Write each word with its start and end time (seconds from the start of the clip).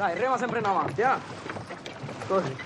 Dai, 0.00 0.18
rema 0.18 0.38
sempre 0.38 0.60
in 0.60 0.64
avanti, 0.64 1.02
eh? 1.02 1.14
Così. 2.26 2.56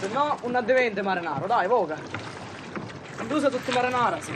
Se 0.00 0.08
no, 0.08 0.36
un 0.42 0.56
addevente 0.56 1.02
marinaro, 1.02 1.46
dai, 1.46 1.68
voga. 1.68 1.96
Indusa 3.20 3.48
tutto 3.48 3.70
marinara, 3.70 4.20
sì. 4.20 4.32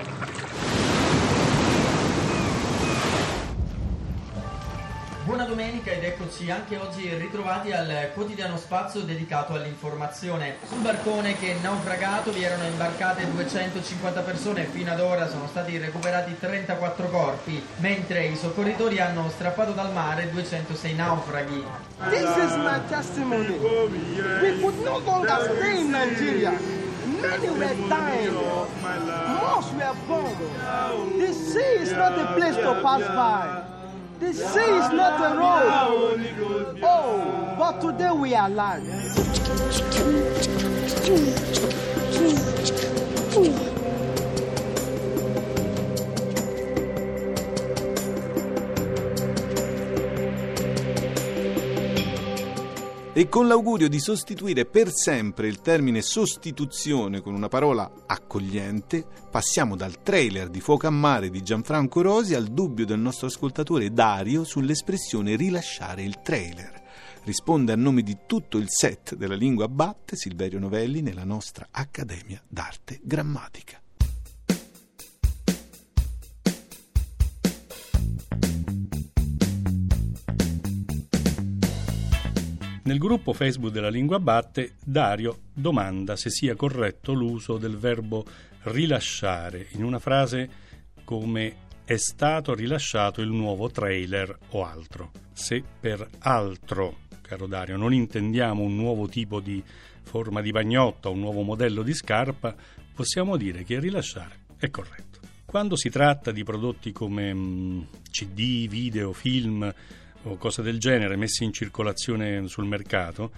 Buona 5.25 5.47
domenica 5.47 5.91
ed 5.91 6.05
eccoci 6.05 6.51
anche 6.51 6.77
oggi 6.77 7.09
ritrovati 7.15 7.73
al 7.73 8.11
quotidiano 8.13 8.59
spazio 8.59 9.01
dedicato 9.01 9.55
all'informazione. 9.55 10.57
Sul 10.69 10.81
barcone 10.81 11.39
che 11.39 11.53
è 11.53 11.61
naufragato 11.63 12.31
vi 12.31 12.43
erano 12.43 12.65
imbarcate 12.65 13.31
250 13.31 14.21
persone, 14.21 14.65
fino 14.65 14.93
ad 14.93 15.01
ora 15.01 15.27
sono 15.27 15.47
stati 15.49 15.79
recuperati 15.79 16.37
34 16.39 17.09
corpi, 17.09 17.65
mentre 17.77 18.27
i 18.27 18.37
soccorritori 18.37 19.01
hanno 19.01 19.31
strappato 19.31 19.73
dal 19.73 19.95
mare 19.95 20.31
206 20.31 20.95
naufraghi. 20.95 21.65
This 22.11 22.37
is 22.37 22.57
my 22.57 22.81
testimony. 22.91 23.57
We 24.43 24.61
could 24.61 24.79
no 24.85 24.99
longer 24.99 25.57
stay 25.57 25.81
in 25.81 25.91
Nigeria. 25.91 26.51
Many 27.23 27.49
were 27.49 27.75
dying. 27.89 28.35
Most 29.41 29.73
were 29.73 29.95
born. 30.07 31.19
The 31.19 31.33
sea 31.33 31.81
is 31.81 31.93
not 31.93 32.13
a 32.19 32.35
place 32.35 32.57
to 32.57 32.79
pass 32.83 33.01
by. 33.01 33.73
The 34.21 34.33
sea 34.33 34.61
is 34.61 34.91
not 34.93 35.21
a 35.21 35.37
road. 35.37 36.79
Oh, 36.83 37.55
but 37.59 37.81
today 37.81 38.13
we 38.13 38.35
are 38.35 38.47
alive. 38.47 38.83
E 53.17 53.29
con 53.29 53.47
l'augurio 53.47 53.89
di 53.89 54.01
sostituire 54.01 54.67
per 54.67 54.93
sempre 54.93 55.47
il 55.47 55.61
termine 55.61 56.03
sostituzione 56.03 57.21
con 57.21 57.33
una 57.33 57.47
parola 57.47 57.89
accogliente, 58.07 59.07
passiamo 59.31 59.77
dal 59.77 60.03
trailer 60.03 60.49
di 60.49 60.61
Fuoco 60.61 60.89
a 60.89 60.91
Mare 60.91 61.31
di 61.31 61.41
Gianfranco 61.41 62.03
Rosi 62.03 62.35
al 62.35 62.49
dubbio 62.49 62.85
del 62.85 62.99
nostro 62.99 63.29
ascoltatore 63.29 63.93
Dario 63.93 64.43
sull'espressione 64.43 65.37
rilasciare 65.37 66.03
il 66.03 66.23
trailer. 66.23 66.83
Risponde 67.23 67.71
a 67.71 67.77
nome 67.77 68.03
di 68.03 68.19
tutto 68.27 68.59
il 68.59 68.67
set 68.69 69.15
della 69.15 69.37
lingua 69.37 69.69
batte 69.69 70.17
Silverio 70.17 70.59
Novelli 70.59 71.01
nella 71.01 71.25
nostra 71.25 71.69
Accademia 71.71 72.43
d'Arte 72.49 72.99
Grammatica. 73.01 73.84
Nel 82.87 82.99
gruppo 82.99 83.33
Facebook 83.33 83.73
della 83.73 83.89
Lingua 83.89 84.21
Batte, 84.21 84.75
Dario 84.85 85.39
domanda 85.55 86.17
se 86.17 86.29
sia 86.29 86.55
corretto 86.55 87.15
l'uso 87.15 87.57
del 87.57 87.79
verbo 87.79 88.27
rilasciare 88.65 89.69
in 89.71 89.85
una 89.85 89.99
frase 89.99 90.51
come 91.03 91.57
è 91.87 91.97
stato 91.97 92.55
rilasciato 92.55 93.23
il 93.23 93.31
nuovo 93.31 93.71
trailer 93.71 94.37
o 94.51 94.67
altro. 94.67 95.13
Se 95.33 95.65
per 95.81 96.07
altro, 96.19 96.99
caro 97.23 97.47
Dario, 97.47 97.79
non 97.79 97.95
intendiamo 97.95 98.63
un 98.63 98.77
nuovo 98.77 99.09
tipo 99.09 99.41
di 99.41 99.63
forma 100.03 100.43
di 100.43 100.51
bagnotta, 100.51 101.09
un 101.09 101.21
nuovo 101.21 101.41
modello 101.41 101.83
di 101.83 101.95
scarpa, 101.95 102.55
possiamo 102.95 103.39
dire 103.39 103.65
che 103.65 103.81
rilasciare 103.81 104.41
è 104.59 104.69
corretto. 104.69 105.21
Quando 105.47 105.77
si 105.77 105.89
tratta 105.89 106.33
di 106.33 106.45
prodotti 106.45 106.93
come 106.93 107.33
mm, 107.33 107.81
CD, 108.11 108.69
video, 108.69 109.15
film, 109.15 109.73
o 110.25 110.37
cose 110.37 110.63
del 110.63 110.79
genere 110.79 111.17
messi 111.17 111.45
in 111.45 111.53
circolazione 111.53 112.47
sul 112.49 112.67
mercato, 112.67 113.33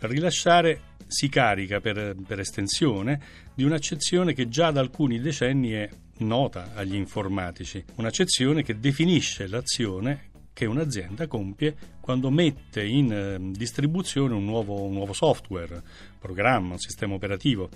rilasciare 0.00 0.90
si 1.06 1.28
carica 1.28 1.80
per, 1.80 2.16
per 2.26 2.40
estensione 2.40 3.20
di 3.54 3.64
un'accezione 3.64 4.32
che 4.32 4.48
già 4.48 4.70
da 4.70 4.80
alcuni 4.80 5.20
decenni 5.20 5.70
è 5.70 5.88
nota 6.18 6.72
agli 6.74 6.94
informatici, 6.94 7.84
un'accezione 7.96 8.62
che 8.62 8.78
definisce 8.78 9.46
l'azione 9.46 10.30
che 10.52 10.66
un'azienda 10.66 11.26
compie 11.26 11.74
quando 12.00 12.30
mette 12.30 12.84
in 12.84 13.12
eh, 13.12 13.38
distribuzione 13.52 14.34
un 14.34 14.44
nuovo, 14.44 14.82
un 14.82 14.92
nuovo 14.92 15.12
software, 15.12 15.82
programma, 16.18 16.72
un 16.72 16.78
sistema 16.78 17.14
operativo 17.14 17.68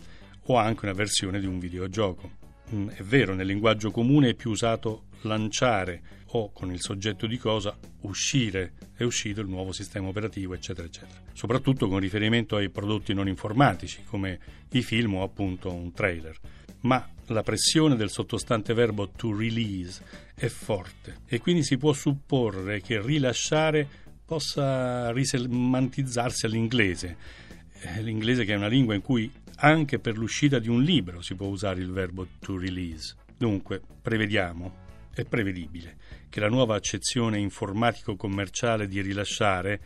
o 0.49 0.57
anche 0.57 0.85
una 0.85 0.95
versione 0.95 1.41
di 1.41 1.47
un 1.47 1.59
videogioco. 1.59 2.45
Mm, 2.75 2.89
è 2.89 3.03
vero, 3.03 3.35
nel 3.35 3.47
linguaggio 3.47 3.91
comune 3.91 4.31
è 4.31 4.35
più 4.35 4.51
usato 4.51 5.05
lanciare 5.23 6.03
o 6.31 6.51
con 6.53 6.73
il 6.73 6.81
soggetto 6.81 7.27
di 7.27 7.39
cosa 7.39 7.77
uscire, 8.03 8.73
è 8.95 9.05
uscito 9.05 9.41
il 9.41 9.49
nuovo 9.49 9.73
sistema 9.73 10.09
operativo, 10.09 10.55
eccetera, 10.55 10.87
eccetera. 10.87 11.21
Soprattutto 11.33 11.89
con 11.89 12.01
riferimento 12.01 12.57
ai 12.57 12.71
prodotti 12.71 13.15
non 13.15 13.29
informatici, 13.29 14.03
come 14.05 14.39
i 14.71 14.83
film 14.83 15.15
o 15.15 15.23
appunto 15.23 15.73
un 15.73 15.93
trailer. 15.93 16.37
Ma 16.81 17.09
la 17.27 17.43
pressione 17.43 17.97
del 17.97 18.11
sottostante 18.11 18.75
verbo 18.75 19.11
to 19.11 19.37
release 19.37 20.03
è 20.35 20.47
forte 20.47 21.21
e 21.27 21.41
quindi 21.41 21.63
si 21.63 21.77
può 21.77 21.93
supporre 21.93 22.81
che 22.81 23.01
rilasciare 23.01 23.89
possa 24.25 25.13
risemantizzarsi 25.13 26.47
all'inglese. 26.47 27.45
Eh, 27.81 28.03
l'inglese 28.03 28.45
che 28.45 28.53
è 28.53 28.57
una 28.57 28.69
lingua 28.69 28.95
in 28.95 29.03
cui 29.03 29.31
anche 29.57 29.99
per 29.99 30.17
l'uscita 30.17 30.59
di 30.59 30.69
un 30.69 30.83
libro 30.83 31.23
si 31.23 31.35
può 31.35 31.47
usare 31.47 31.81
il 31.81 31.91
verbo 31.91 32.27
to 32.41 32.59
release. 32.59 33.15
Dunque, 33.37 33.81
prevediamo, 34.03 34.85
è 35.15 35.25
prevedibile, 35.25 35.97
che 36.29 36.41
la 36.41 36.49
nuova 36.49 36.75
accezione 36.75 37.39
informatico-commerciale 37.39 38.87
di 38.87 39.01
rilasciare, 39.01 39.81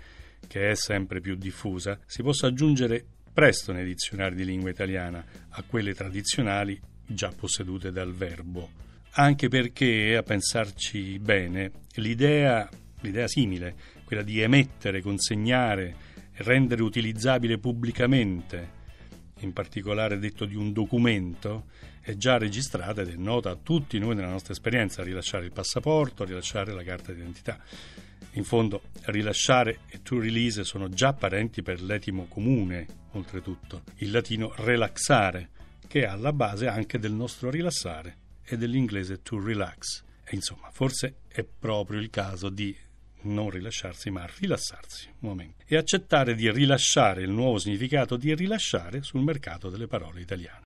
che 0.47 0.71
è 0.71 0.75
sempre 0.75 1.21
più 1.21 1.37
diffusa, 1.37 1.99
si 2.07 2.23
possa 2.23 2.49
aggiungere 2.49 3.05
presto 3.33 3.73
nei 3.73 3.85
dizionari 3.85 4.35
di 4.35 4.45
lingua 4.45 4.71
italiana 4.71 5.25
a 5.51 5.63
quelle 5.63 5.95
tradizionali 5.95 6.81
già 7.07 7.33
possedute 7.35 7.93
dal 7.93 8.13
verbo. 8.13 8.71
Anche 9.13 9.49
perché, 9.49 10.17
a 10.17 10.23
pensarci 10.23 11.19
bene, 11.19 11.73
l'idea, 11.95 12.69
l'idea 13.01 13.27
simile, 13.27 13.75
quella 14.05 14.23
di 14.23 14.41
emettere, 14.41 15.03
consegnare, 15.03 15.95
rendere 16.41 16.83
utilizzabile 16.83 17.59
pubblicamente, 17.59 18.79
in 19.41 19.53
particolare 19.53 20.19
detto 20.19 20.45
di 20.45 20.55
un 20.55 20.73
documento, 20.73 21.67
è 22.01 22.15
già 22.17 22.39
registrata 22.39 23.03
ed 23.03 23.09
è 23.09 23.17
nota 23.17 23.51
a 23.51 23.59
tutti 23.61 23.99
noi 23.99 24.15
nella 24.15 24.31
nostra 24.31 24.53
esperienza, 24.53 25.03
rilasciare 25.03 25.45
il 25.45 25.53
passaporto, 25.53 26.25
rilasciare 26.25 26.73
la 26.73 26.83
carta 26.83 27.13
d'identità. 27.13 27.59
In 28.35 28.45
fondo, 28.45 28.83
rilasciare 29.07 29.81
e 29.89 30.03
to 30.03 30.19
release 30.19 30.65
sono 30.65 30.89
già 30.89 31.13
parenti 31.13 31.63
per 31.63 31.83
l'etimo 31.83 32.27
comune, 32.27 32.87
oltretutto, 33.13 33.83
il 33.97 34.11
latino 34.11 34.53
relaxare, 34.57 35.51
che 35.87 36.03
è 36.03 36.07
alla 36.07 36.33
base 36.33 36.69
anche 36.69 36.99
del 36.99 37.13
nostro 37.13 37.51
rilassare 37.51 38.17
e 38.45 38.57
dell'inglese 38.57 39.23
to 39.23 39.43
relax. 39.43 40.05
E 40.25 40.37
insomma, 40.37 40.71
forse 40.71 41.23
è 41.29 41.45
proprio 41.45 41.99
il 41.99 42.09
caso 42.09 42.49
di 42.49 42.75
non 43.23 43.51
rilasciarsi 43.51 44.11
ma 44.11 44.29
rilassarsi 44.39 45.09
un 45.21 45.29
momento 45.29 45.65
e 45.67 45.77
accettare 45.77 46.35
di 46.35 46.51
rilasciare 46.51 47.23
il 47.23 47.31
nuovo 47.31 47.59
significato 47.59 48.17
di 48.17 48.35
rilasciare 48.35 49.03
sul 49.03 49.23
mercato 49.23 49.69
delle 49.69 49.87
parole 49.87 50.21
italiane. 50.21 50.59